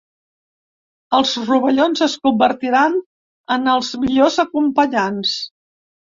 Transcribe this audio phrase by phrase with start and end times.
[1.17, 2.97] Els rovellons es convertiran
[3.59, 5.37] en els millors acompanyants.